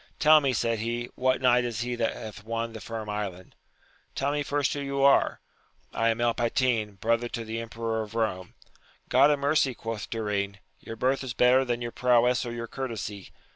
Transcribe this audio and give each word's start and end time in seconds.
Tell 0.17 0.41
me, 0.41 0.51
said 0.51 0.79
he, 0.79 1.11
what 1.13 1.43
knight 1.43 1.63
is 1.63 1.81
he 1.81 1.93
that 1.93 2.13
hath 2.13 2.43
won 2.43 2.73
the 2.73 2.81
Firm 2.81 3.07
Island!— 3.07 3.53
Tell 4.15 4.31
me 4.31 4.41
first 4.41 4.73
who 4.73 4.79
you 4.79 5.03
are?— 5.03 5.39
I 5.93 6.09
am 6.09 6.19
El 6.19 6.33
Patin, 6.33 6.93
brother 6.95 7.29
to 7.29 7.45
the 7.45 7.59
Emperor 7.61 8.01
of 8.01 8.15
Rome.— 8.15 8.55
God 9.09 9.29
a 9.29 9.37
mercy! 9.37 9.75
quoth 9.75 10.09
Durin, 10.09 10.57
your 10.79 10.95
birth 10.95 11.23
is 11.23 11.35
better 11.35 11.63
than 11.63 11.83
your 11.83 11.91
prowess 11.91 12.47
or 12.47 12.51
your 12.51 12.65
courtesy. 12.65 13.29